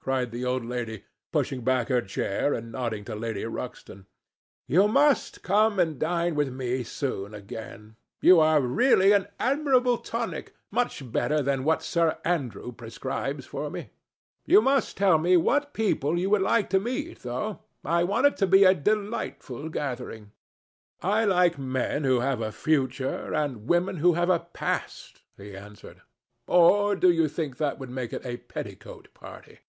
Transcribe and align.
cried 0.00 0.30
the 0.32 0.44
old 0.44 0.62
lady, 0.62 1.02
pushing 1.32 1.62
back 1.62 1.88
her 1.88 2.02
chair 2.02 2.52
and 2.52 2.70
nodding 2.70 3.06
to 3.06 3.14
Lady 3.16 3.42
Ruxton. 3.46 4.04
"You 4.68 4.86
must 4.86 5.42
come 5.42 5.78
and 5.80 5.98
dine 5.98 6.34
with 6.34 6.52
me 6.52 6.82
soon 6.84 7.32
again. 7.32 7.96
You 8.20 8.38
are 8.38 8.60
really 8.60 9.12
an 9.12 9.28
admirable 9.40 9.96
tonic, 9.96 10.54
much 10.70 11.10
better 11.10 11.40
than 11.40 11.64
what 11.64 11.82
Sir 11.82 12.18
Andrew 12.22 12.70
prescribes 12.70 13.46
for 13.46 13.70
me. 13.70 13.92
You 14.44 14.60
must 14.60 14.98
tell 14.98 15.16
me 15.16 15.38
what 15.38 15.72
people 15.72 16.18
you 16.18 16.28
would 16.28 16.42
like 16.42 16.68
to 16.68 16.78
meet, 16.80 17.20
though. 17.20 17.60
I 17.82 18.04
want 18.04 18.26
it 18.26 18.36
to 18.36 18.46
be 18.46 18.62
a 18.64 18.74
delightful 18.74 19.70
gathering." 19.70 20.32
"I 21.00 21.24
like 21.24 21.56
men 21.58 22.04
who 22.04 22.20
have 22.20 22.42
a 22.42 22.52
future 22.52 23.32
and 23.32 23.66
women 23.66 23.96
who 23.96 24.12
have 24.12 24.28
a 24.28 24.40
past," 24.40 25.22
he 25.38 25.56
answered. 25.56 26.02
"Or 26.46 26.94
do 26.94 27.10
you 27.10 27.26
think 27.26 27.56
that 27.56 27.78
would 27.78 27.88
make 27.88 28.12
it 28.12 28.26
a 28.26 28.36
petticoat 28.36 29.08
party?" 29.14 29.60